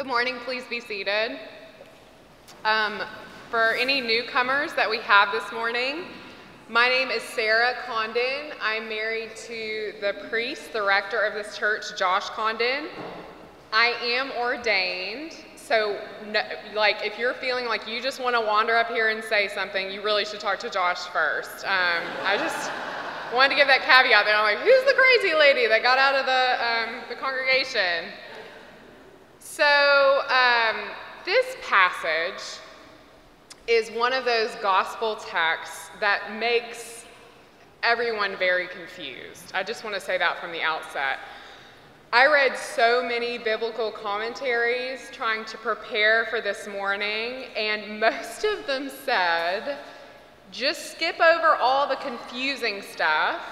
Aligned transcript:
Good 0.00 0.06
morning. 0.06 0.36
Please 0.46 0.64
be 0.64 0.80
seated. 0.80 1.38
Um, 2.64 3.02
for 3.50 3.72
any 3.72 4.00
newcomers 4.00 4.72
that 4.72 4.88
we 4.88 4.96
have 5.00 5.30
this 5.30 5.52
morning, 5.52 6.04
my 6.70 6.88
name 6.88 7.10
is 7.10 7.22
Sarah 7.22 7.74
Condon. 7.84 8.54
I'm 8.62 8.88
married 8.88 9.36
to 9.36 9.92
the 10.00 10.14
priest, 10.30 10.72
the 10.72 10.82
rector 10.82 11.20
of 11.20 11.34
this 11.34 11.54
church, 11.58 11.98
Josh 11.98 12.30
Condon. 12.30 12.86
I 13.74 13.88
am 14.02 14.30
ordained, 14.40 15.36
so 15.54 16.00
no, 16.28 16.40
like 16.74 17.04
if 17.04 17.18
you're 17.18 17.34
feeling 17.34 17.66
like 17.66 17.86
you 17.86 18.00
just 18.00 18.20
want 18.22 18.34
to 18.34 18.40
wander 18.40 18.78
up 18.78 18.88
here 18.88 19.10
and 19.10 19.22
say 19.22 19.48
something, 19.48 19.90
you 19.90 20.00
really 20.00 20.24
should 20.24 20.40
talk 20.40 20.58
to 20.60 20.70
Josh 20.70 21.00
first. 21.08 21.66
Um, 21.66 22.02
I 22.24 22.38
just 22.38 22.70
wanted 23.34 23.50
to 23.50 23.56
give 23.56 23.66
that 23.66 23.82
caveat 23.82 24.24
there. 24.24 24.34
I'm 24.34 24.44
like, 24.44 24.64
who's 24.64 24.84
the 24.86 24.94
crazy 24.94 25.34
lady 25.34 25.66
that 25.68 25.82
got 25.82 25.98
out 25.98 26.14
of 26.14 26.24
the, 26.24 26.56
um, 26.64 27.02
the 27.10 27.16
congregation? 27.16 28.06
So, 29.60 30.22
um, 30.30 30.76
this 31.26 31.54
passage 31.60 32.62
is 33.68 33.90
one 33.90 34.14
of 34.14 34.24
those 34.24 34.54
gospel 34.62 35.16
texts 35.16 35.90
that 36.00 36.34
makes 36.38 37.04
everyone 37.82 38.38
very 38.38 38.68
confused. 38.68 39.52
I 39.52 39.62
just 39.62 39.84
want 39.84 39.94
to 39.96 40.00
say 40.00 40.16
that 40.16 40.40
from 40.40 40.52
the 40.52 40.62
outset. 40.62 41.18
I 42.10 42.26
read 42.28 42.56
so 42.56 43.04
many 43.06 43.36
biblical 43.36 43.90
commentaries 43.90 45.10
trying 45.12 45.44
to 45.44 45.58
prepare 45.58 46.24
for 46.30 46.40
this 46.40 46.66
morning, 46.66 47.44
and 47.54 48.00
most 48.00 48.44
of 48.44 48.66
them 48.66 48.90
said 49.04 49.76
just 50.52 50.92
skip 50.92 51.20
over 51.20 51.56
all 51.56 51.86
the 51.86 51.96
confusing 51.96 52.80
stuff 52.80 53.42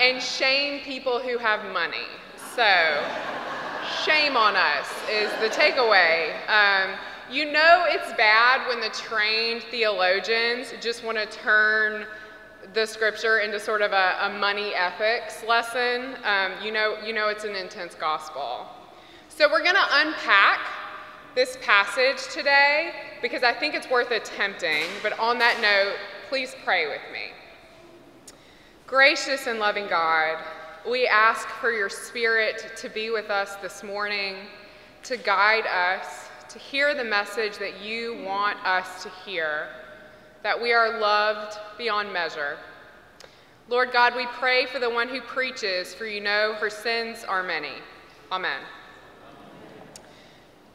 and 0.00 0.20
shame 0.20 0.80
people 0.80 1.20
who 1.20 1.38
have 1.38 1.72
money. 1.72 2.08
So, 2.56 3.43
shame 4.04 4.36
on 4.36 4.56
us 4.56 4.88
is 5.10 5.30
the 5.40 5.48
takeaway. 5.48 6.32
Um, 6.48 6.98
you 7.30 7.50
know 7.50 7.84
it's 7.86 8.12
bad 8.14 8.66
when 8.68 8.80
the 8.80 8.90
trained 8.90 9.62
theologians 9.70 10.72
just 10.80 11.02
want 11.04 11.18
to 11.18 11.26
turn 11.26 12.06
the 12.72 12.86
scripture 12.86 13.38
into 13.38 13.60
sort 13.60 13.82
of 13.82 13.92
a, 13.92 14.16
a 14.22 14.38
money 14.38 14.74
ethics 14.74 15.44
lesson. 15.46 16.16
Um, 16.24 16.52
you, 16.62 16.72
know, 16.72 16.96
you 17.04 17.12
know 17.12 17.28
it's 17.28 17.44
an 17.44 17.54
intense 17.54 17.94
gospel. 17.94 18.66
So 19.28 19.48
we're 19.50 19.62
going 19.62 19.74
to 19.74 19.88
unpack 19.92 20.60
this 21.34 21.58
passage 21.62 22.32
today 22.32 22.92
because 23.20 23.42
I 23.42 23.52
think 23.52 23.74
it's 23.74 23.90
worth 23.90 24.10
attempting. 24.10 24.84
But 25.02 25.18
on 25.18 25.38
that 25.38 25.60
note, 25.60 25.96
please 26.28 26.54
pray 26.64 26.86
with 26.86 27.02
me. 27.12 27.32
Gracious 28.86 29.46
and 29.46 29.58
loving 29.58 29.88
God, 29.88 30.38
we 30.88 31.06
ask 31.06 31.48
for 31.48 31.72
your 31.72 31.88
spirit 31.88 32.72
to 32.76 32.90
be 32.90 33.10
with 33.10 33.30
us 33.30 33.56
this 33.56 33.82
morning, 33.82 34.36
to 35.04 35.16
guide 35.16 35.66
us, 35.66 36.28
to 36.50 36.58
hear 36.58 36.94
the 36.94 37.04
message 37.04 37.56
that 37.58 37.80
you 37.80 38.22
want 38.22 38.58
us 38.66 39.02
to 39.02 39.08
hear, 39.24 39.68
that 40.42 40.60
we 40.60 40.72
are 40.72 41.00
loved 41.00 41.58
beyond 41.78 42.12
measure. 42.12 42.58
Lord 43.70 43.92
God, 43.92 44.14
we 44.14 44.26
pray 44.26 44.66
for 44.66 44.78
the 44.78 44.90
one 44.90 45.08
who 45.08 45.22
preaches, 45.22 45.94
for 45.94 46.04
you 46.04 46.20
know 46.20 46.54
her 46.60 46.68
sins 46.68 47.24
are 47.24 47.42
many. 47.42 47.72
Amen. 48.30 48.60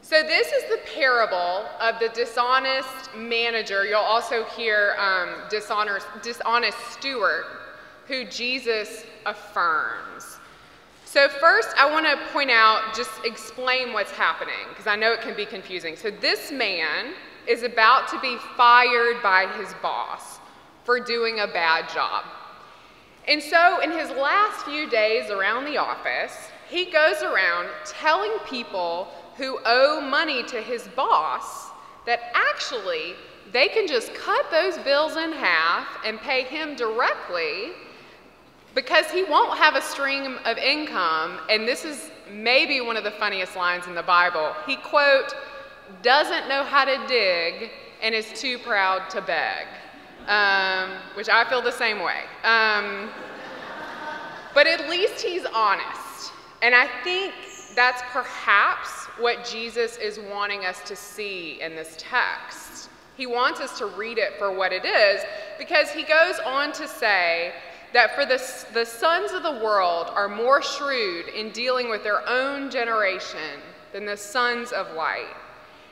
So, 0.02 0.24
this 0.24 0.48
is 0.48 0.64
the 0.70 0.80
parable 0.92 1.66
of 1.80 2.00
the 2.00 2.08
dishonest 2.08 3.14
manager. 3.14 3.84
You'll 3.84 3.98
also 4.00 4.42
hear 4.42 4.96
um, 4.98 5.48
dishonest, 5.48 6.08
dishonest 6.20 6.78
steward, 6.90 7.44
who 8.08 8.24
Jesus 8.24 9.04
affirms. 9.26 10.38
So, 11.04 11.28
first, 11.28 11.70
I 11.76 11.90
want 11.90 12.06
to 12.06 12.32
point 12.32 12.50
out, 12.50 12.94
just 12.94 13.10
explain 13.24 13.92
what's 13.92 14.12
happening, 14.12 14.68
because 14.68 14.86
I 14.86 14.94
know 14.94 15.12
it 15.12 15.20
can 15.22 15.34
be 15.34 15.44
confusing. 15.44 15.96
So, 15.96 16.10
this 16.10 16.52
man 16.52 17.14
is 17.48 17.64
about 17.64 18.08
to 18.08 18.20
be 18.20 18.36
fired 18.56 19.22
by 19.22 19.46
his 19.58 19.74
boss 19.82 20.38
for 20.84 21.00
doing 21.00 21.40
a 21.40 21.46
bad 21.46 21.88
job. 21.88 22.24
And 23.26 23.42
so, 23.42 23.80
in 23.80 23.90
his 23.90 24.10
last 24.10 24.64
few 24.64 24.88
days 24.88 25.30
around 25.30 25.64
the 25.64 25.78
office, 25.78 26.36
he 26.68 26.84
goes 26.84 27.22
around 27.22 27.68
telling 27.84 28.30
people 28.48 29.08
who 29.36 29.58
owe 29.66 30.00
money 30.00 30.42
to 30.44 30.60
his 30.60 30.86
boss 30.94 31.70
that 32.06 32.20
actually 32.34 33.14
they 33.52 33.68
can 33.68 33.86
just 33.86 34.14
cut 34.14 34.48
those 34.50 34.78
bills 34.78 35.16
in 35.16 35.32
half 35.32 35.88
and 36.04 36.20
pay 36.20 36.44
him 36.44 36.76
directly 36.76 37.72
because 38.74 39.10
he 39.10 39.24
won't 39.24 39.58
have 39.58 39.74
a 39.74 39.82
stream 39.82 40.38
of 40.44 40.56
income. 40.58 41.38
And 41.48 41.66
this 41.66 41.84
is 41.84 42.10
maybe 42.30 42.80
one 42.80 42.96
of 42.96 43.04
the 43.04 43.10
funniest 43.10 43.56
lines 43.56 43.86
in 43.86 43.94
the 43.94 44.02
Bible. 44.02 44.54
He, 44.66 44.76
quote, 44.76 45.34
doesn't 46.02 46.48
know 46.48 46.64
how 46.64 46.84
to 46.84 47.06
dig 47.08 47.70
and 48.02 48.14
is 48.14 48.26
too 48.40 48.58
proud 48.58 49.10
to 49.10 49.20
beg, 49.20 49.66
um, 50.26 50.90
which 51.14 51.28
I 51.28 51.48
feel 51.48 51.62
the 51.62 51.72
same 51.72 51.98
way. 51.98 52.22
Um, 52.44 53.10
but 54.54 54.66
at 54.66 54.88
least 54.88 55.20
he's 55.20 55.44
honest. 55.54 56.32
And 56.62 56.74
I 56.74 56.88
think 57.02 57.34
that's 57.74 58.02
perhaps 58.12 59.06
what 59.18 59.44
Jesus 59.44 59.96
is 59.96 60.18
wanting 60.18 60.64
us 60.64 60.80
to 60.86 60.96
see 60.96 61.60
in 61.60 61.74
this 61.74 61.94
text. 61.98 62.90
He 63.16 63.26
wants 63.26 63.60
us 63.60 63.76
to 63.78 63.86
read 63.86 64.18
it 64.18 64.38
for 64.38 64.52
what 64.52 64.72
it 64.72 64.84
is 64.84 65.22
because 65.58 65.90
he 65.90 66.02
goes 66.02 66.38
on 66.44 66.72
to 66.72 66.88
say 66.88 67.52
that 67.92 68.14
for 68.14 68.24
the, 68.24 68.40
the 68.72 68.84
sons 68.84 69.32
of 69.32 69.42
the 69.42 69.64
world 69.64 70.08
are 70.14 70.28
more 70.28 70.62
shrewd 70.62 71.28
in 71.28 71.50
dealing 71.50 71.90
with 71.90 72.02
their 72.02 72.26
own 72.28 72.70
generation 72.70 73.60
than 73.92 74.06
the 74.06 74.16
sons 74.16 74.72
of 74.72 74.94
light. 74.94 75.34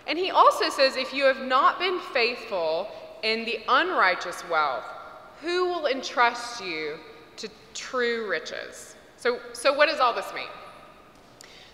And 0.07 0.19
he 0.19 0.31
also 0.31 0.71
says, 0.71 0.97
if 0.97 1.13
you 1.13 1.25
have 1.25 1.43
not 1.43 1.79
been 1.79 2.01
faithful 2.13 2.89
in 3.23 3.45
the 3.45 3.61
unrighteous 3.69 4.43
wealth, 4.49 4.85
who 5.43 5.67
will 5.67 5.87
entrust 5.87 6.65
you 6.65 6.97
to 7.37 7.49
true 7.75 8.29
riches? 8.29 8.95
So, 9.17 9.41
so 9.53 9.73
what 9.73 9.89
does 9.89 10.01
all 10.01 10.15
this 10.15 10.33
mean? 10.35 10.49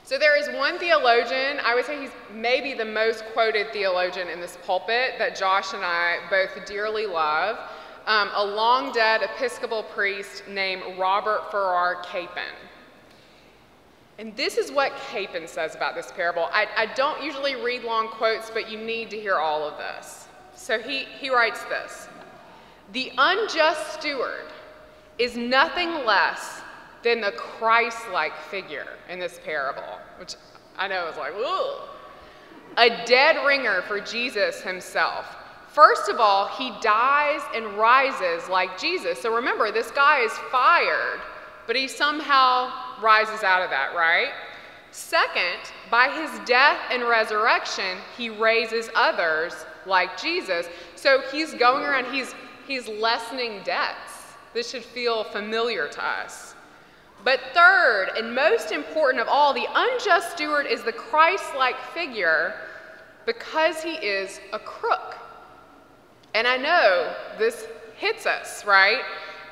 So 0.03 0.19
there 0.19 0.39
is 0.39 0.55
one 0.55 0.79
theologian, 0.79 1.61
I 1.65 1.75
would 1.75 1.87
say 1.87 2.03
he's 2.03 2.11
maybe 2.35 2.75
the 2.75 2.85
most 2.85 3.25
quoted 3.33 3.73
theologian 3.73 4.29
in 4.29 4.39
this 4.39 4.59
pulpit 4.67 5.13
that 5.19 5.35
Josh 5.35 5.73
and 5.73 5.83
I 5.83 6.19
both 6.29 6.67
dearly 6.67 7.07
love, 7.07 7.59
um, 8.07 8.31
a 8.35 8.45
long 8.45 8.93
dead 8.93 9.23
Episcopal 9.23 9.83
priest 9.83 10.45
named 10.49 10.83
Robert 10.99 11.51
Farrar 11.51 12.03
Capon. 12.03 12.55
And 14.19 14.37
this 14.37 14.59
is 14.59 14.71
what 14.71 14.93
Capon 15.11 15.49
says 15.49 15.75
about 15.75 15.95
this 15.95 16.13
parable. 16.13 16.49
I, 16.53 16.67
I 16.77 16.95
don't 16.95 17.23
usually 17.23 17.57
read 17.57 17.83
long 17.83 18.09
quotes, 18.09 18.51
but 18.51 18.71
you 18.71 18.79
need 18.79 19.11
to 19.11 19.19
hear 19.19 19.37
all 19.37 19.67
of 19.67 19.77
this. 19.79 20.29
So 20.55 20.79
he, 20.79 21.07
he 21.19 21.31
writes 21.31 21.65
this 21.65 22.09
The 22.93 23.11
unjust 23.19 23.95
steward 23.95 24.47
is 25.19 25.37
nothing 25.37 26.05
less 26.05 26.63
than 27.03 27.21
the 27.21 27.33
Christ 27.33 28.09
like 28.13 28.37
figure 28.37 28.87
in 29.09 29.19
this 29.19 29.41
parable, 29.45 29.99
which 30.19 30.35
I 30.77 30.89
know 30.89 31.09
is 31.09 31.17
like, 31.17 31.35
ooh. 31.35 31.77
A 32.77 33.05
dead 33.07 33.45
ringer 33.47 33.83
for 33.83 34.01
Jesus 34.01 34.61
himself. 34.61 35.37
First 35.75 36.09
of 36.09 36.21
all, 36.21 36.47
he 36.47 36.73
dies 36.81 37.41
and 37.53 37.67
rises 37.77 38.49
like 38.49 38.79
Jesus. 38.79 39.21
So 39.21 39.35
remember, 39.35 39.73
this 39.73 39.91
guy 39.91 40.21
is 40.21 40.31
fired, 40.53 41.21
but 41.67 41.75
he 41.75 41.89
somehow 41.89 42.71
rises 43.03 43.43
out 43.43 43.61
of 43.61 43.71
that, 43.71 43.93
right? 43.93 44.29
Second, 44.93 45.73
by 45.91 46.09
his 46.11 46.31
death 46.47 46.79
and 46.93 47.03
resurrection, 47.03 47.99
he 48.17 48.31
raises 48.31 48.89
others 48.95 49.67
like 49.85 50.17
Jesus. 50.17 50.69
So 50.95 51.23
he's 51.33 51.53
going 51.55 51.83
around, 51.83 52.05
he's, 52.15 52.37
he's 52.69 52.87
lessening 52.87 53.61
debts. 53.65 54.37
This 54.53 54.71
should 54.71 54.85
feel 54.85 55.25
familiar 55.25 55.89
to 55.89 56.07
us. 56.07 56.55
But 57.25 57.41
third, 57.53 58.11
and 58.17 58.33
most 58.33 58.71
important 58.71 59.21
of 59.21 59.27
all, 59.27 59.53
the 59.53 59.67
unjust 59.75 60.31
steward 60.31 60.67
is 60.67 60.85
the 60.85 60.93
Christ 60.93 61.57
like 61.57 61.81
figure 61.93 62.55
because 63.27 63.83
he 63.83 63.95
is 63.95 64.39
a 64.53 64.61
crook. 64.61 65.17
And 66.35 66.47
I 66.47 66.57
know 66.57 67.15
this 67.39 67.67
hits 67.97 68.27
us, 68.27 68.65
right? 68.65 69.03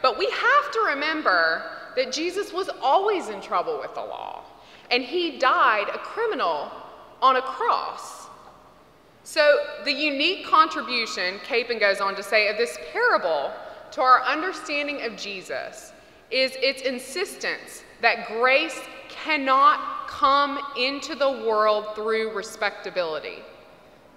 But 0.03 0.19
we 0.19 0.29
have 0.31 0.73
to 0.73 0.81
remember 0.89 1.63
that 1.97 2.13
Jesus 2.13 2.53
was 2.53 2.69
always 2.83 3.29
in 3.29 3.41
trouble 3.41 3.79
with 3.81 3.95
the 3.95 4.01
law, 4.01 4.43
and 4.91 5.03
he 5.03 5.39
died 5.39 5.89
a 5.95 5.99
criminal 5.99 6.71
on 7.21 7.37
a 7.37 7.43
cross. 7.43 8.27
So, 9.25 9.59
the 9.85 9.93
unique 9.93 10.45
contribution, 10.45 11.39
Capon 11.45 11.79
goes 11.79 12.01
on 12.01 12.17
to 12.17 12.23
say, 12.23 12.49
of 12.49 12.57
this 12.57 12.77
parable 12.93 13.53
to 13.93 14.01
our 14.03 14.23
understanding 14.25 15.03
of 15.03 15.17
Jesus 15.17 15.93
is 16.33 16.53
its 16.57 16.83
insistence 16.83 17.85
that 18.01 18.27
grace 18.27 18.81
cannot 19.09 20.09
come 20.09 20.59
into 20.77 21.15
the 21.15 21.31
world 21.31 21.95
through 21.95 22.35
respectability. 22.35 23.39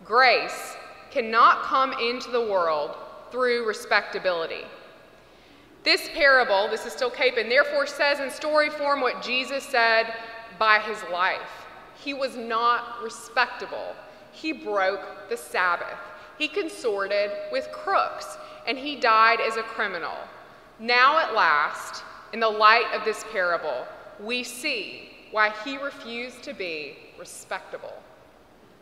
Grace 0.04 0.76
cannot 1.16 1.64
come 1.64 1.94
into 1.94 2.30
the 2.30 2.42
world 2.42 2.94
through 3.32 3.66
respectability. 3.66 4.66
This 5.86 6.10
parable, 6.14 6.68
this 6.70 6.86
is 6.86 6.92
still 6.92 7.10
Capon, 7.10 7.48
therefore 7.48 7.88
says 7.88 8.20
in 8.20 8.30
story 8.30 8.70
form 8.70 9.00
what 9.00 9.22
Jesus 9.22 9.64
said 9.64 10.14
by 10.60 10.80
his 10.80 11.02
life. 11.10 11.40
he 12.04 12.14
was 12.14 12.36
not 12.36 13.02
respectable. 13.02 13.96
He 14.34 14.52
broke 14.52 15.30
the 15.30 15.38
Sabbath. 15.38 15.98
He 16.38 16.50
consorted 16.50 17.32
with 17.50 17.72
crooks, 17.72 18.38
and 18.68 18.78
he 18.78 18.98
died 18.98 19.40
as 19.40 19.56
a 19.56 19.64
criminal. 19.64 20.18
Now, 20.80 21.18
at 21.18 21.34
last, 21.34 22.04
in 22.34 22.42
the 22.42 22.50
light 22.50 22.92
of 22.94 23.06
this 23.06 23.24
parable, 23.32 23.88
we 24.20 24.44
see 24.44 25.12
why 25.32 25.54
he 25.64 25.78
refused 25.78 26.44
to 26.44 26.54
be 26.54 26.98
respectable. 27.18 27.94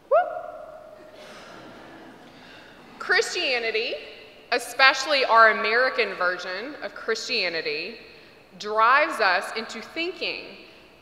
Woo! 0.09 0.52
Christianity, 3.03 3.95
especially 4.53 5.25
our 5.25 5.51
American 5.51 6.13
version 6.13 6.73
of 6.81 6.95
Christianity, 6.95 7.95
drives 8.59 9.19
us 9.19 9.51
into 9.57 9.81
thinking 9.81 10.45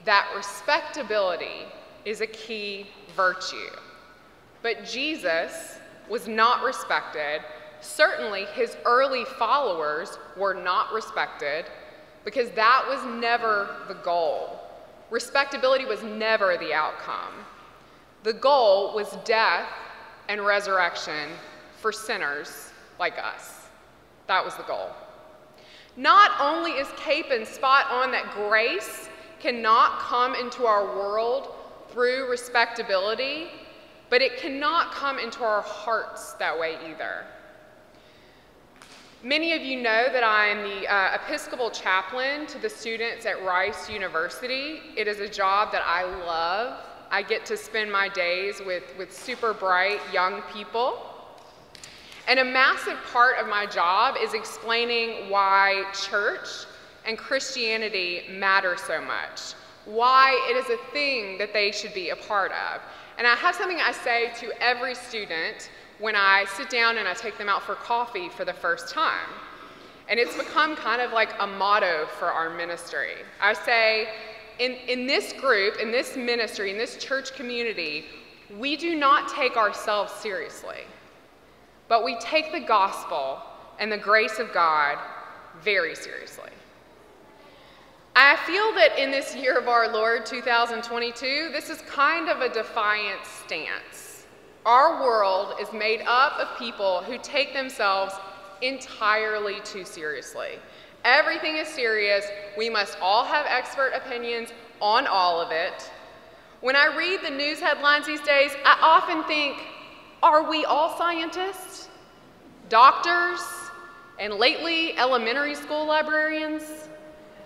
that 0.04 0.28
respectability 0.36 1.68
is 2.04 2.22
a 2.22 2.26
key 2.26 2.88
virtue. 3.16 3.70
But 4.64 4.84
Jesus 4.84 5.78
was 6.10 6.28
not 6.28 6.64
respected. 6.64 7.42
Certainly, 7.82 8.46
his 8.56 8.78
early 8.84 9.24
followers 9.38 10.18
were 10.36 10.56
not 10.56 10.92
respected 10.92 11.66
because 12.26 12.50
that 12.56 12.84
was 12.90 13.06
never 13.22 13.76
the 13.88 13.94
goal. 13.94 14.60
Respectability 15.12 15.86
was 15.86 16.02
never 16.02 16.58
the 16.58 16.74
outcome. 16.74 17.46
The 18.24 18.34
goal 18.34 18.96
was 18.96 19.16
death 19.24 19.70
and 20.30 20.44
resurrection 20.44 21.30
for 21.82 21.92
sinners 21.92 22.72
like 23.00 23.18
us. 23.18 23.68
That 24.28 24.46
was 24.46 24.56
the 24.56 24.64
goal. 24.64 24.90
Not 25.98 26.32
only 26.40 26.72
is 26.72 26.88
Capon 26.96 27.46
spot 27.46 27.88
on 27.90 28.12
that 28.12 28.32
grace 28.32 29.10
cannot 29.40 30.00
come 30.00 30.36
into 30.36 30.66
our 30.66 30.86
world 30.86 31.56
through 31.90 32.30
respectability, 32.30 33.48
but 34.10 34.22
it 34.22 34.38
cannot 34.38 34.92
come 34.92 35.18
into 35.20 35.44
our 35.44 35.62
hearts 35.62 36.34
that 36.34 36.58
way 36.58 36.78
either. 36.90 37.26
Many 39.24 39.54
of 39.54 39.62
you 39.62 39.82
know 39.82 40.08
that 40.12 40.24
I 40.24 40.48
am 40.48 40.64
the 40.64 40.88
uh, 40.88 41.16
Episcopal 41.16 41.70
chaplain 41.72 42.48
to 42.48 42.58
the 42.58 42.70
students 42.70 43.26
at 43.26 43.44
Rice 43.44 43.90
University. 43.90 44.82
It 44.96 45.08
is 45.08 45.20
a 45.20 45.28
job 45.28 45.72
that 45.72 45.84
I 45.86 46.04
love. 46.26 46.84
I 47.12 47.22
get 47.22 47.46
to 47.48 47.58
spend 47.58 47.92
my 47.92 48.10
days 48.10 48.62
with, 48.66 48.84
with 48.98 49.16
super 49.16 49.54
bright 49.54 50.00
young 50.14 50.42
people. 50.54 51.11
And 52.28 52.40
a 52.40 52.46
massive 52.46 52.98
part 53.12 53.38
of 53.40 53.48
my 53.48 53.66
job 53.66 54.16
is 54.22 54.34
explaining 54.34 55.30
why 55.30 55.84
church 55.94 56.48
and 57.06 57.18
Christianity 57.18 58.24
matter 58.30 58.78
so 58.78 59.02
much, 59.02 59.54
why 59.86 60.32
it 60.50 60.56
is 60.56 60.70
a 60.70 60.92
thing 60.92 61.38
that 61.38 61.54
they 61.54 61.72
should 61.72 61.94
be 61.94 62.10
a 62.10 62.16
part 62.16 62.52
of. 62.52 62.82
And 63.18 63.28
I 63.28 63.36
have 63.36 63.56
something 63.56 63.80
I 63.80 63.92
say 63.92 64.32
to 64.40 64.52
every 64.62 64.96
student 64.96 65.70
when 66.00 66.16
I 66.16 66.46
sit 66.58 66.70
down 66.70 66.98
and 66.98 67.08
I 67.08 67.14
take 67.14 67.38
them 67.38 67.50
out 67.50 67.64
for 67.64 67.76
coffee 67.76 68.30
for 68.30 68.46
the 68.46 68.54
first 68.54 68.94
time. 68.94 69.30
And 70.10 70.20
it's 70.20 70.36
become 70.36 70.76
kind 70.76 71.02
of 71.02 71.12
like 71.12 71.30
a 71.40 71.48
motto 71.48 72.08
for 72.20 72.26
our 72.26 72.50
ministry. 72.50 73.14
I 73.40 73.54
say, 73.54 74.10
in, 74.60 74.74
in 74.88 75.08
this 75.08 75.34
group, 75.34 75.80
in 75.80 75.92
this 75.92 76.18
ministry, 76.18 76.72
in 76.72 76.78
this 76.78 76.98
church 76.98 77.34
community, 77.34 78.06
we 78.58 78.76
do 78.76 78.96
not 78.96 79.34
take 79.34 79.56
ourselves 79.56 80.12
seriously, 80.14 80.82
but 81.92 82.06
we 82.06 82.16
take 82.22 82.54
the 82.54 82.60
gospel 82.62 83.40
and 83.78 83.92
the 83.92 83.98
grace 83.98 84.40
of 84.40 84.54
God 84.54 84.98
very 85.62 85.94
seriously. 85.94 86.50
I 88.16 88.38
feel 88.48 88.74
that 88.76 88.98
in 88.98 89.12
this 89.12 89.36
year 89.36 89.58
of 89.58 89.68
our 89.68 89.92
Lord 89.92 90.26
2022, 90.26 91.50
this 91.52 91.70
is 91.70 91.82
kind 91.82 92.30
of 92.30 92.40
a 92.40 92.48
defiant 92.48 93.20
stance. 93.26 94.26
Our 94.66 95.04
world 95.04 95.56
is 95.60 95.74
made 95.74 96.02
up 96.08 96.40
of 96.40 96.58
people 96.58 97.02
who 97.02 97.18
take 97.18 97.54
themselves 97.54 98.14
entirely 98.62 99.60
too 99.66 99.84
seriously. 99.84 100.60
Everything 101.04 101.58
is 101.58 101.68
serious. 101.68 102.26
We 102.58 102.70
must 102.70 102.98
all 103.02 103.26
have 103.26 103.46
expert 103.50 103.92
opinions 103.94 104.54
on 104.80 105.08
all 105.08 105.42
of 105.42 105.52
it. 105.52 105.92
When 106.62 106.78
I 106.78 106.96
read 106.96 107.20
the 107.22 107.36
news 107.36 107.60
headlines 107.60 108.06
these 108.06 108.22
days, 108.22 108.52
I 108.64 108.78
often 108.82 109.26
think, 109.26 109.58
are 110.24 110.50
we 110.50 110.66
all 110.66 110.98
scientists? 110.98 111.90
Doctors? 112.70 113.42
And 114.20 114.36
lately, 114.36 114.98
elementary 114.98 115.56
school 115.56 115.86
librarians? 115.86 116.64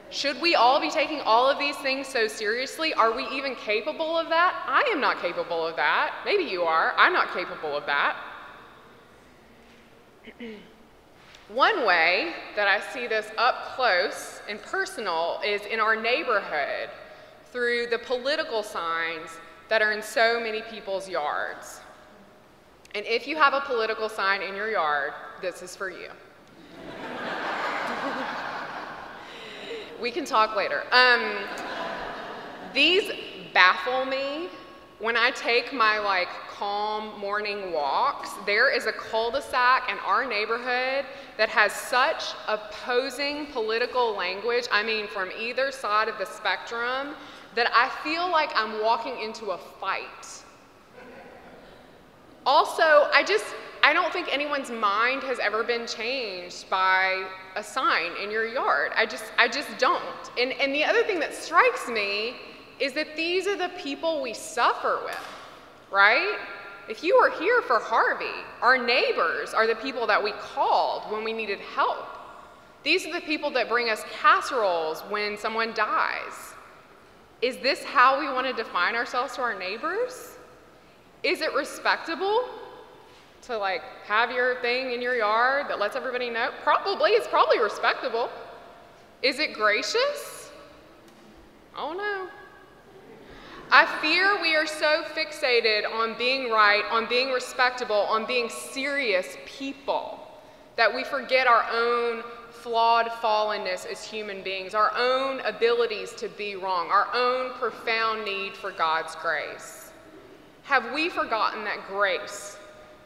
Should 0.09 0.39
we 0.41 0.55
all 0.55 0.79
be 0.79 0.89
taking 0.89 1.19
all 1.21 1.49
of 1.49 1.57
these 1.57 1.75
things 1.77 2.07
so 2.07 2.27
seriously? 2.27 2.93
Are 2.93 3.15
we 3.15 3.27
even 3.29 3.55
capable 3.55 4.17
of 4.17 4.29
that? 4.29 4.63
I 4.67 4.89
am 4.91 5.01
not 5.01 5.21
capable 5.21 5.65
of 5.65 5.75
that. 5.77 6.13
Maybe 6.25 6.43
you 6.43 6.63
are. 6.63 6.93
I'm 6.97 7.13
not 7.13 7.33
capable 7.33 7.75
of 7.75 7.85
that. 7.85 8.17
One 11.49 11.85
way 11.85 12.33
that 12.55 12.67
I 12.67 12.79
see 12.91 13.07
this 13.07 13.27
up 13.37 13.75
close 13.75 14.41
and 14.49 14.61
personal 14.61 15.39
is 15.45 15.61
in 15.65 15.79
our 15.79 15.95
neighborhood 15.95 16.89
through 17.51 17.87
the 17.87 17.99
political 17.99 18.63
signs 18.63 19.29
that 19.69 19.81
are 19.81 19.91
in 19.91 20.01
so 20.01 20.39
many 20.39 20.61
people's 20.63 21.07
yards. 21.07 21.81
And 22.95 23.05
if 23.05 23.27
you 23.27 23.35
have 23.35 23.53
a 23.53 23.59
political 23.59 24.07
sign 24.07 24.41
in 24.41 24.55
your 24.55 24.71
yard, 24.71 25.11
this 25.41 25.61
is 25.61 25.75
for 25.75 25.89
you. 25.89 26.07
we 30.01 30.11
can 30.11 30.23
talk 30.23 30.55
later. 30.55 30.83
Um, 30.93 31.35
these 32.73 33.11
baffle 33.53 34.05
me. 34.05 34.47
When 34.99 35.17
I 35.17 35.31
take 35.31 35.73
my 35.73 35.99
like 35.99 36.29
calm 36.49 37.19
morning 37.19 37.73
walks, 37.73 38.29
there 38.45 38.73
is 38.73 38.85
a 38.85 38.93
cul-de-sac 38.93 39.91
in 39.91 39.97
our 39.99 40.25
neighborhood 40.25 41.03
that 41.37 41.49
has 41.49 41.73
such 41.73 42.33
opposing 42.47 43.47
political 43.47 44.15
language, 44.15 44.69
I 44.71 44.83
mean 44.83 45.09
from 45.09 45.31
either 45.37 45.69
side 45.73 46.07
of 46.07 46.17
the 46.17 46.25
spectrum, 46.25 47.15
that 47.55 47.69
I 47.75 47.89
feel 48.05 48.31
like 48.31 48.51
I'm 48.55 48.81
walking 48.81 49.19
into 49.19 49.47
a 49.47 49.57
fight. 49.57 50.45
Also, 52.45 53.09
I 53.13 53.23
just 53.25 53.45
I 53.85 53.93
don't 53.93 54.11
think 54.11 54.33
anyone's 54.33 54.71
mind 54.71 55.21
has 55.21 55.37
ever 55.37 55.63
been 55.63 55.85
changed 55.85 56.67
by 56.71 57.23
a 57.55 57.61
sign 57.61 58.13
in 58.19 58.31
your 58.31 58.47
yard. 58.47 58.91
I 58.95 59.05
just, 59.05 59.25
I 59.37 59.47
just 59.47 59.77
don't. 59.77 60.01
And, 60.39 60.53
and 60.53 60.73
the 60.73 60.83
other 60.83 61.03
thing 61.03 61.19
that 61.19 61.35
strikes 61.35 61.87
me 61.87 62.33
is 62.79 62.93
that 62.93 63.15
these 63.15 63.45
are 63.45 63.55
the 63.55 63.69
people 63.77 64.23
we 64.23 64.33
suffer 64.33 65.01
with, 65.05 65.27
right? 65.91 66.35
If 66.89 67.03
you 67.03 67.15
were 67.15 67.29
here 67.29 67.61
for 67.61 67.77
Harvey, 67.77 68.43
our 68.59 68.75
neighbors 68.75 69.53
are 69.53 69.67
the 69.67 69.75
people 69.75 70.07
that 70.07 70.23
we 70.23 70.31
called 70.31 71.11
when 71.11 71.23
we 71.23 71.31
needed 71.31 71.59
help. 71.59 72.07
These 72.81 73.05
are 73.05 73.13
the 73.13 73.21
people 73.21 73.51
that 73.51 73.69
bring 73.69 73.91
us 73.91 74.03
casseroles 74.19 75.01
when 75.09 75.37
someone 75.37 75.75
dies. 75.75 76.55
Is 77.43 77.57
this 77.57 77.83
how 77.83 78.19
we 78.19 78.25
want 78.25 78.47
to 78.47 78.53
define 78.53 78.95
ourselves 78.95 79.35
to 79.35 79.41
our 79.41 79.57
neighbors? 79.57 80.34
Is 81.25 81.41
it 81.41 81.55
respectable 81.55 82.45
to 83.41 83.57
like 83.57 83.81
have 84.05 84.29
your 84.29 84.61
thing 84.61 84.91
in 84.91 85.01
your 85.01 85.15
yard 85.15 85.65
that 85.69 85.79
lets 85.79 85.95
everybody 85.95 86.29
know? 86.29 86.51
Probably, 86.61 87.11
it's 87.11 87.27
probably 87.27 87.59
respectable. 87.59 88.29
Is 89.23 89.39
it 89.39 89.53
gracious? 89.53 90.51
Oh 91.75 91.93
no. 91.93 92.29
I 93.71 93.87
fear 94.03 94.39
we 94.39 94.55
are 94.55 94.67
so 94.67 95.03
fixated 95.15 95.91
on 95.91 96.15
being 96.15 96.51
right, 96.51 96.83
on 96.91 97.09
being 97.09 97.31
respectable, 97.31 97.95
on 97.95 98.27
being 98.27 98.47
serious 98.47 99.35
people 99.47 100.19
that 100.75 100.93
we 100.93 101.03
forget 101.03 101.47
our 101.47 101.65
own 101.73 102.23
flawed 102.51 103.07
fallenness 103.07 103.87
as 103.87 104.03
human 104.03 104.43
beings, 104.43 104.75
our 104.75 104.91
own 104.95 105.39
abilities 105.39 106.13
to 106.13 106.29
be 106.29 106.55
wrong, 106.55 106.89
our 106.91 107.07
own 107.15 107.53
profound 107.53 108.23
need 108.23 108.55
for 108.55 108.69
God's 108.69 109.15
grace. 109.15 109.84
Have 110.65 110.93
we 110.93 111.09
forgotten 111.09 111.63
that 111.63 111.87
grace 111.87 112.57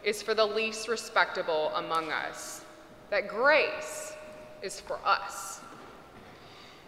is 0.04 0.22
for 0.22 0.34
the 0.34 0.46
least 0.46 0.88
respectable 0.88 1.72
among 1.76 2.12
us, 2.12 2.64
that 3.10 3.28
grace 3.28 4.14
is 4.62 4.80
for 4.80 5.00
us. 5.06 5.60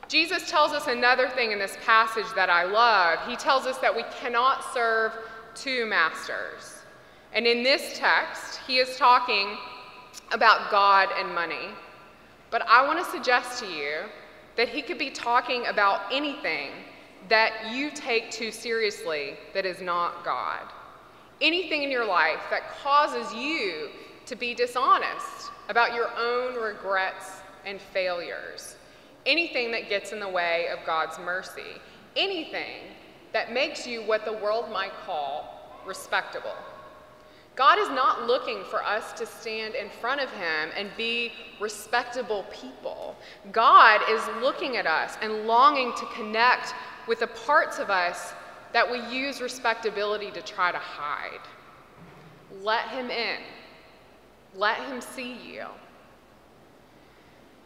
Jesus 0.08 0.50
tells 0.50 0.72
us 0.72 0.88
another 0.88 1.30
thing 1.30 1.52
in 1.52 1.60
this 1.60 1.78
passage 1.86 2.26
that 2.36 2.50
I 2.50 2.64
love. 2.64 3.20
He 3.28 3.36
tells 3.36 3.66
us 3.66 3.78
that 3.80 3.96
we 3.96 4.04
cannot 4.20 4.74
serve 4.74 5.14
two 5.56 5.86
masters. 5.86 6.80
And 7.34 7.46
in 7.46 7.64
this 7.64 7.98
text, 7.98 8.60
he 8.68 8.78
is 8.78 8.98
talking 8.98 9.58
about 10.32 10.70
God 10.70 11.10
and 11.18 11.34
money. 11.34 11.70
But 12.50 12.64
I 12.68 12.86
want 12.86 13.04
to 13.04 13.10
suggest 13.12 13.60
to 13.64 13.68
you 13.68 14.04
that 14.58 14.68
he 14.68 14.82
could 14.82 14.98
be 14.98 15.10
talking 15.10 15.66
about 15.68 16.02
anything 16.12 16.72
that 17.30 17.72
you 17.72 17.92
take 17.92 18.32
too 18.32 18.52
seriously 18.52 19.36
that 19.54 19.66
is 19.66 19.82
not 19.82 20.26
God 20.26 20.62
anything 21.42 21.84
in 21.84 21.92
your 21.92 22.06
life 22.06 22.42
that 22.50 22.70
causes 22.82 23.34
you 23.34 23.90
to 24.26 24.36
be 24.36 24.54
dishonest 24.54 25.52
about 25.70 25.94
your 25.94 26.10
own 26.18 26.56
regrets 26.56 27.42
and 27.66 27.82
failures, 27.82 28.76
anything 29.26 29.72
that 29.72 29.90
gets 29.90 30.12
in 30.12 30.20
the 30.20 30.28
way 30.28 30.68
of 30.72 30.80
God's 30.86 31.18
mercy, 31.20 31.80
anything 32.16 32.84
that 33.34 33.52
makes 33.52 33.88
you 33.88 34.02
what 34.04 34.26
the 34.26 34.34
world 34.34 34.72
might 34.72 34.94
call 35.06 35.82
respectable. 35.86 36.56
God 37.56 37.80
is 37.80 37.90
not 37.90 38.28
looking 38.28 38.64
for 38.64 38.84
us 38.84 39.12
to 39.14 39.26
stand 39.26 39.76
in 39.76 39.90
front 39.90 40.22
of 40.22 40.32
Him 40.32 40.70
and 40.78 40.90
be 40.96 41.34
respectable 41.60 42.46
people. 42.52 43.16
God 43.52 44.02
is 44.10 44.22
looking 44.42 44.78
at 44.78 44.88
us 44.88 45.18
and 45.22 45.46
longing 45.46 45.94
to 45.98 46.06
connect 46.16 46.74
with 47.08 47.20
the 47.20 47.28
parts 47.28 47.80
of 47.80 47.90
us 47.90 48.34
that 48.74 48.90
we 48.90 49.00
use 49.16 49.42
respectability 49.42 50.32
to 50.32 50.42
try 50.42 50.72
to 50.72 50.78
hide. 50.78 51.42
Let 52.62 52.88
Him 52.90 53.10
in, 53.10 53.40
let 54.56 54.78
Him 54.78 55.02
see 55.02 55.34
you. 55.34 55.66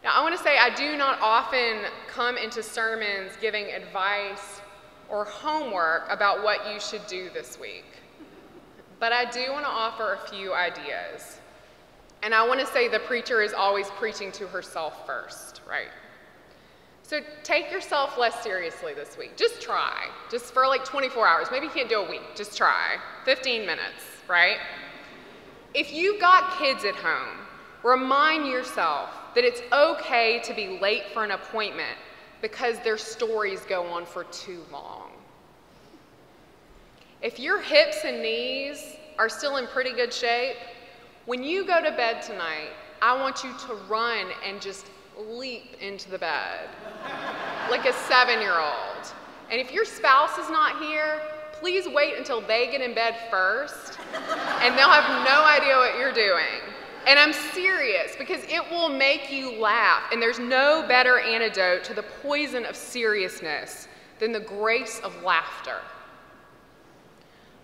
Now, 0.04 0.12
I 0.14 0.22
want 0.22 0.36
to 0.36 0.42
say 0.42 0.56
I 0.56 0.74
do 0.74 0.96
not 0.96 1.18
often 1.20 1.78
come 2.06 2.36
into 2.38 2.62
sermons 2.62 3.32
giving 3.40 3.66
advice 3.66 4.60
or 5.08 5.24
homework 5.24 6.04
about 6.08 6.42
what 6.42 6.72
you 6.72 6.80
should 6.80 7.06
do 7.06 7.30
this 7.34 7.58
week. 7.58 7.84
But 8.98 9.12
I 9.12 9.30
do 9.30 9.52
want 9.52 9.64
to 9.64 9.70
offer 9.70 10.14
a 10.14 10.28
few 10.28 10.54
ideas. 10.54 11.40
And 12.22 12.34
I 12.34 12.46
want 12.46 12.60
to 12.60 12.66
say 12.66 12.88
the 12.88 13.00
preacher 13.00 13.42
is 13.42 13.52
always 13.52 13.88
preaching 13.90 14.32
to 14.32 14.46
herself 14.46 15.06
first, 15.06 15.60
right? 15.68 15.88
So 17.06 17.20
take 17.44 17.70
yourself 17.70 18.18
less 18.18 18.42
seriously 18.42 18.92
this 18.92 19.16
week. 19.16 19.36
Just 19.36 19.62
try. 19.62 20.08
Just 20.28 20.52
for 20.52 20.66
like 20.66 20.84
24 20.84 21.24
hours. 21.24 21.46
Maybe 21.52 21.66
you 21.66 21.72
can't 21.72 21.88
do 21.88 22.00
a 22.00 22.10
week. 22.10 22.34
Just 22.34 22.56
try. 22.56 22.96
15 23.24 23.60
minutes, 23.64 24.02
right? 24.26 24.56
If 25.72 25.92
you've 25.92 26.20
got 26.20 26.58
kids 26.58 26.84
at 26.84 26.96
home, 26.96 27.46
remind 27.84 28.48
yourself 28.48 29.10
that 29.36 29.44
it's 29.44 29.62
okay 29.72 30.40
to 30.42 30.52
be 30.52 30.80
late 30.80 31.04
for 31.12 31.22
an 31.22 31.30
appointment 31.30 31.96
because 32.42 32.80
their 32.80 32.98
stories 32.98 33.60
go 33.68 33.86
on 33.86 34.04
for 34.04 34.24
too 34.24 34.64
long. 34.72 35.12
If 37.22 37.38
your 37.38 37.60
hips 37.60 37.98
and 38.04 38.20
knees 38.20 38.96
are 39.16 39.28
still 39.28 39.58
in 39.58 39.68
pretty 39.68 39.92
good 39.92 40.12
shape, 40.12 40.56
when 41.26 41.44
you 41.44 41.64
go 41.64 41.80
to 41.80 41.92
bed 41.92 42.20
tonight, 42.20 42.70
I 43.00 43.14
want 43.14 43.44
you 43.44 43.52
to 43.68 43.74
run 43.88 44.26
and 44.44 44.60
just 44.60 44.86
leap 45.18 45.76
into 45.80 46.10
the 46.10 46.18
bed 46.18 46.68
like 47.70 47.86
a 47.86 47.92
seven 47.92 48.40
year 48.40 48.58
old. 48.58 49.12
And 49.50 49.60
if 49.60 49.72
your 49.72 49.84
spouse 49.84 50.38
is 50.38 50.50
not 50.50 50.82
here, 50.82 51.20
please 51.52 51.88
wait 51.88 52.16
until 52.18 52.40
they 52.40 52.66
get 52.70 52.80
in 52.80 52.94
bed 52.94 53.16
first 53.30 53.98
and 54.60 54.76
they'll 54.76 54.90
have 54.90 55.24
no 55.24 55.44
idea 55.44 55.76
what 55.76 55.98
you're 55.98 56.12
doing. 56.12 56.60
And 57.06 57.18
I'm 57.18 57.32
serious 57.32 58.16
because 58.18 58.42
it 58.44 58.68
will 58.70 58.88
make 58.88 59.30
you 59.30 59.60
laugh. 59.60 60.02
And 60.12 60.20
there's 60.20 60.40
no 60.40 60.84
better 60.88 61.20
antidote 61.20 61.84
to 61.84 61.94
the 61.94 62.02
poison 62.22 62.64
of 62.66 62.74
seriousness 62.74 63.86
than 64.18 64.32
the 64.32 64.40
grace 64.40 65.00
of 65.00 65.22
laughter. 65.22 65.78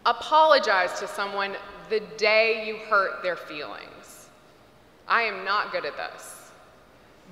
Apologize 0.07 0.99
to 1.01 1.09
someone 1.09 1.57
the 1.91 2.01
day 2.17 2.67
you 2.67 2.77
hurt 2.89 3.23
their 3.23 3.37
feelings. 3.37 4.29
I 5.09 5.23
am 5.23 5.45
not 5.45 5.73
good 5.73 5.85
at 5.85 5.97
this. 5.97 6.42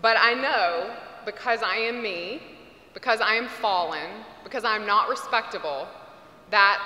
But 0.03 0.17
I 0.19 0.35
know 0.35 0.95
because 1.25 1.63
I 1.63 1.77
am 1.77 2.03
me, 2.03 2.43
because 2.95 3.21
I 3.21 3.35
am 3.35 3.49
fallen, 3.49 4.09
because 4.45 4.65
I'm 4.65 4.87
not 4.87 5.09
respectable, 5.09 5.87
that 6.51 6.81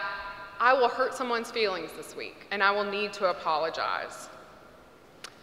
I 0.61 0.73
will 0.75 0.89
hurt 0.89 1.15
someone's 1.15 1.51
feelings 1.51 1.91
this 1.97 2.15
week 2.17 2.47
and 2.51 2.63
I 2.63 2.71
will 2.71 2.85
need 2.85 3.13
to 3.15 3.31
apologize. 3.31 4.29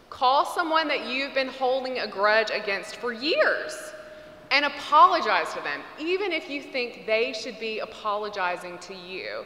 Call 0.10 0.46
someone 0.46 0.88
that 0.90 1.06
you've 1.06 1.34
been 1.34 1.48
holding 1.48 2.00
a 2.00 2.08
grudge 2.08 2.52
against 2.52 2.98
for 2.98 3.14
years 3.14 3.94
and 4.52 4.66
apologize 4.66 5.54
to 5.54 5.62
them, 5.62 5.82
even 5.98 6.32
if 6.32 6.50
you 6.50 6.62
think 6.62 7.06
they 7.06 7.32
should 7.32 7.58
be 7.60 7.80
apologizing 7.80 8.78
to 8.80 8.94
you. 8.94 9.46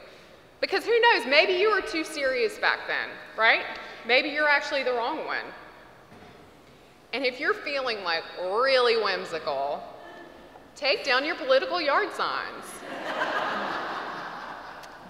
Because 0.61 0.83
who 0.83 0.99
knows, 0.99 1.27
maybe 1.27 1.53
you 1.53 1.69
were 1.69 1.81
too 1.81 2.03
serious 2.03 2.57
back 2.57 2.79
then, 2.87 3.09
right? 3.37 3.61
Maybe 4.07 4.29
you're 4.29 4.47
actually 4.47 4.83
the 4.83 4.93
wrong 4.93 5.25
one. 5.25 5.45
And 7.15 7.25
if 7.25 7.39
you're 7.39 7.53
feeling 7.53 8.03
like 8.03 8.23
really 8.41 9.01
whimsical, 9.01 9.81
take 10.75 11.05
down 11.05 11.23
your 11.23 11.35
political 11.35 11.79
yard 11.79 12.09
signs. 12.11 12.65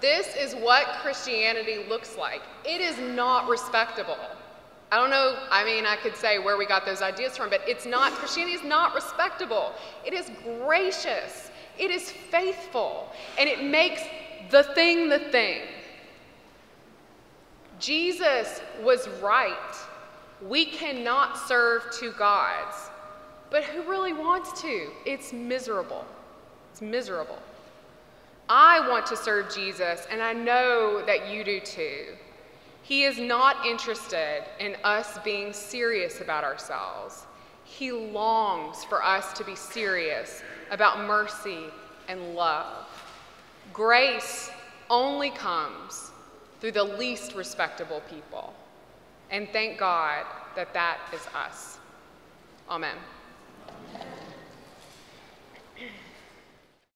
this 0.01 0.35
is 0.35 0.53
what 0.53 0.85
Christianity 1.01 1.83
looks 1.89 2.15
like. 2.15 2.43
It 2.63 2.79
is 2.79 2.99
not 2.99 3.49
respectable. 3.49 4.19
I 4.91 4.97
don't 4.97 5.09
know, 5.09 5.35
I 5.49 5.65
mean, 5.65 5.87
I 5.87 5.95
could 5.95 6.15
say 6.15 6.37
where 6.37 6.57
we 6.57 6.67
got 6.67 6.85
those 6.85 7.01
ideas 7.01 7.35
from, 7.35 7.49
but 7.49 7.61
it's 7.67 7.87
not, 7.87 8.11
Christianity 8.11 8.55
is 8.55 8.63
not 8.63 8.93
respectable. 8.93 9.73
It 10.05 10.13
is 10.13 10.29
gracious, 10.63 11.49
it 11.79 11.89
is 11.89 12.11
faithful, 12.11 13.11
and 13.39 13.49
it 13.49 13.63
makes 13.63 14.03
the 14.51 14.61
thing 14.61 15.09
the 15.09 15.17
thing. 15.31 15.63
Jesus 17.79 18.61
was 18.83 19.09
right. 19.23 19.75
We 20.41 20.65
cannot 20.65 21.37
serve 21.37 21.83
two 21.91 22.11
gods. 22.13 22.89
But 23.49 23.63
who 23.63 23.83
really 23.83 24.13
wants 24.13 24.61
to? 24.61 24.89
It's 25.05 25.31
miserable. 25.31 26.05
It's 26.71 26.81
miserable. 26.81 27.39
I 28.49 28.87
want 28.89 29.05
to 29.07 29.17
serve 29.17 29.53
Jesus, 29.53 30.05
and 30.11 30.21
I 30.21 30.33
know 30.33 31.03
that 31.05 31.29
you 31.29 31.43
do 31.43 31.59
too. 31.59 32.15
He 32.83 33.03
is 33.03 33.17
not 33.17 33.65
interested 33.65 34.43
in 34.59 34.75
us 34.83 35.17
being 35.23 35.53
serious 35.53 36.21
about 36.21 36.43
ourselves. 36.43 37.25
He 37.63 37.91
longs 37.91 38.83
for 38.83 39.03
us 39.03 39.33
to 39.33 39.43
be 39.43 39.55
serious 39.55 40.43
about 40.69 41.07
mercy 41.07 41.65
and 42.07 42.35
love. 42.35 42.87
Grace 43.73 44.51
only 44.91 45.31
comes 45.31 46.11
through 46.61 46.73
the 46.73 46.83
least 46.83 47.33
respectable 47.33 48.01
people. 48.07 48.53
And 49.29 49.49
thank 49.51 49.77
God 49.77 50.25
that 50.55 50.73
that 50.73 50.99
is 51.13 51.27
us. 51.33 51.79
Amen. 52.69 52.95